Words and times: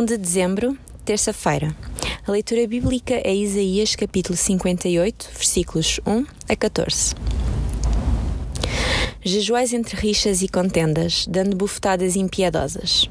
1 0.00 0.04
de 0.06 0.16
dezembro, 0.16 0.78
terça-feira. 1.04 1.76
A 2.26 2.32
leitura 2.32 2.66
bíblica 2.66 3.20
é 3.22 3.34
Isaías 3.34 3.94
capítulo 3.94 4.34
58, 4.34 5.28
versículos 5.34 6.00
1 6.06 6.24
a 6.48 6.56
14. 6.56 7.14
Jejuais 9.22 9.74
entre 9.74 9.94
rixas 9.98 10.40
e 10.40 10.48
contendas, 10.48 11.26
dando 11.28 11.54
bufetadas 11.54 12.16
impiedosas. 12.16 13.10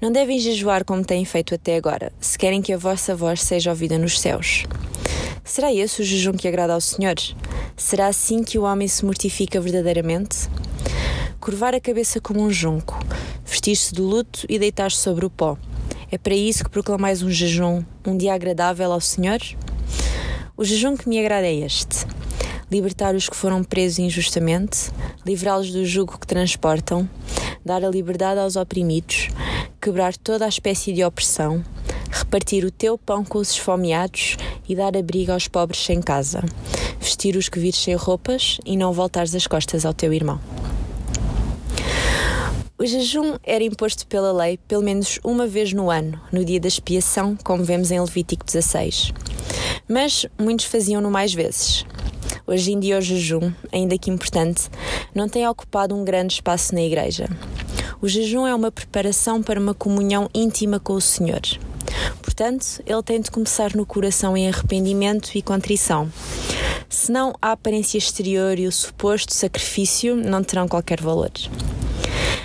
Não 0.00 0.10
devem 0.10 0.40
jejuar 0.40 0.84
como 0.84 1.04
têm 1.04 1.24
feito 1.24 1.54
até 1.54 1.76
agora, 1.76 2.12
se 2.20 2.36
querem 2.36 2.60
que 2.60 2.72
a 2.72 2.76
vossa 2.76 3.14
voz 3.14 3.40
seja 3.40 3.70
ouvida 3.70 3.96
nos 3.96 4.18
céus. 4.18 4.64
Será 5.44 5.72
esse 5.72 6.02
o 6.02 6.04
jejum 6.04 6.32
que 6.32 6.48
agrada 6.48 6.74
ao 6.74 6.80
Senhor? 6.80 7.14
Será 7.76 8.08
assim 8.08 8.42
que 8.42 8.58
o 8.58 8.64
homem 8.64 8.88
se 8.88 9.04
mortifica 9.04 9.60
verdadeiramente? 9.60 10.48
Curvar 11.38 11.76
a 11.76 11.80
cabeça 11.80 12.20
como 12.20 12.42
um 12.42 12.50
junco, 12.50 12.98
vestir-se 13.44 13.94
do 13.94 14.04
luto 14.04 14.44
e 14.48 14.58
deitar-se 14.58 14.96
sobre 14.96 15.24
o 15.24 15.30
pó 15.30 15.56
é 16.12 16.18
para 16.18 16.34
isso 16.34 16.62
que 16.62 16.68
proclamais 16.68 17.22
um 17.22 17.30
jejum, 17.30 17.82
um 18.06 18.14
dia 18.14 18.34
agradável 18.34 18.92
ao 18.92 19.00
Senhor? 19.00 19.40
O 20.54 20.62
jejum 20.62 20.94
que 20.94 21.08
me 21.08 21.18
agrada 21.18 21.46
é 21.46 21.54
este: 21.54 22.06
libertar 22.70 23.14
os 23.14 23.30
que 23.30 23.34
foram 23.34 23.64
presos 23.64 23.98
injustamente, 23.98 24.90
livrá-los 25.24 25.72
do 25.72 25.86
jugo 25.86 26.18
que 26.18 26.26
transportam, 26.26 27.08
dar 27.64 27.82
a 27.82 27.88
liberdade 27.88 28.38
aos 28.38 28.56
oprimidos, 28.56 29.30
quebrar 29.80 30.14
toda 30.14 30.44
a 30.44 30.48
espécie 30.48 30.92
de 30.92 31.02
opressão, 31.02 31.64
repartir 32.10 32.62
o 32.66 32.70
teu 32.70 32.98
pão 32.98 33.24
com 33.24 33.38
os 33.38 33.52
esfomeados 33.52 34.36
e 34.68 34.76
dar 34.76 34.94
abrigo 34.94 35.32
aos 35.32 35.48
pobres 35.48 35.82
sem 35.82 36.02
casa, 36.02 36.44
vestir 37.00 37.36
os 37.36 37.48
que 37.48 37.58
vires 37.58 37.78
sem 37.78 37.94
roupas 37.94 38.58
e 38.66 38.76
não 38.76 38.92
voltares 38.92 39.34
as 39.34 39.46
costas 39.46 39.86
ao 39.86 39.94
teu 39.94 40.12
irmão. 40.12 40.38
O 42.82 42.84
jejum 42.84 43.36
era 43.44 43.62
imposto 43.62 44.04
pela 44.08 44.32
lei 44.32 44.58
pelo 44.66 44.82
menos 44.82 45.20
uma 45.22 45.46
vez 45.46 45.72
no 45.72 45.88
ano, 45.88 46.20
no 46.32 46.44
dia 46.44 46.58
da 46.58 46.66
expiação, 46.66 47.38
como 47.44 47.62
vemos 47.62 47.92
em 47.92 48.00
Levítico 48.00 48.44
16. 48.44 49.12
Mas 49.88 50.26
muitos 50.36 50.66
faziam-no 50.66 51.08
mais 51.08 51.32
vezes. 51.32 51.86
Hoje 52.44 52.72
em 52.72 52.80
dia, 52.80 52.98
o 52.98 53.00
jejum, 53.00 53.52
ainda 53.70 53.96
que 53.96 54.10
importante, 54.10 54.68
não 55.14 55.28
tem 55.28 55.46
ocupado 55.46 55.94
um 55.94 56.04
grande 56.04 56.34
espaço 56.34 56.74
na 56.74 56.82
Igreja. 56.82 57.28
O 58.00 58.08
jejum 58.08 58.48
é 58.48 58.52
uma 58.52 58.72
preparação 58.72 59.40
para 59.44 59.60
uma 59.60 59.74
comunhão 59.74 60.28
íntima 60.34 60.80
com 60.80 60.94
o 60.94 61.00
Senhor. 61.00 61.42
Portanto, 62.20 62.82
ele 62.84 63.02
tem 63.04 63.20
de 63.20 63.30
começar 63.30 63.76
no 63.76 63.86
coração 63.86 64.36
em 64.36 64.48
arrependimento 64.48 65.30
e 65.36 65.40
contrição. 65.40 66.10
Senão, 66.88 67.32
a 67.40 67.52
aparência 67.52 67.96
exterior 67.96 68.58
e 68.58 68.66
o 68.66 68.72
suposto 68.72 69.32
sacrifício 69.32 70.16
não 70.16 70.42
terão 70.42 70.66
qualquer 70.66 71.00
valor. 71.00 71.30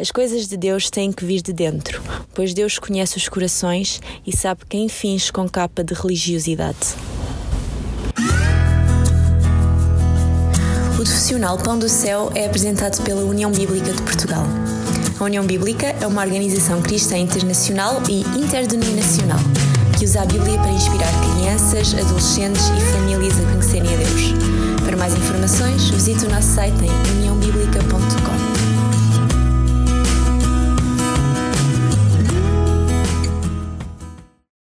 As 0.00 0.12
coisas 0.12 0.46
de 0.46 0.56
Deus 0.56 0.88
têm 0.90 1.10
que 1.10 1.24
vir 1.24 1.42
de 1.42 1.52
dentro, 1.52 2.00
pois 2.32 2.54
Deus 2.54 2.78
conhece 2.78 3.16
os 3.16 3.28
corações 3.28 4.00
e 4.24 4.36
sabe 4.36 4.60
quem 4.68 4.88
finge 4.88 5.32
com 5.32 5.48
capa 5.48 5.82
de 5.82 5.92
religiosidade. 5.92 6.94
O 10.92 10.94
profissional 10.94 11.58
Pão 11.58 11.76
do 11.76 11.88
Céu 11.88 12.30
é 12.36 12.46
apresentado 12.46 13.02
pela 13.02 13.22
União 13.22 13.50
Bíblica 13.50 13.92
de 13.92 14.00
Portugal. 14.02 14.44
A 15.18 15.24
União 15.24 15.44
Bíblica 15.44 15.88
é 16.00 16.06
uma 16.06 16.22
organização 16.22 16.80
cristã 16.80 17.18
internacional 17.18 18.00
e 18.08 18.20
interdenominacional 18.38 19.40
que 19.98 20.04
usa 20.04 20.22
a 20.22 20.26
Bíblia 20.26 20.56
para 20.58 20.70
inspirar 20.70 21.10
crianças, 21.34 21.92
adolescentes 21.92 22.68
e 22.68 22.92
famílias 22.92 23.34
a 23.36 23.42
conhecerem 23.50 23.94
a 23.94 23.96
Deus. 23.96 24.22
Para 24.84 24.96
mais 24.96 25.12
informações, 25.12 25.90
visite 25.90 26.24
o 26.24 26.30
nosso 26.30 26.54
site 26.54 26.84
em 26.84 27.07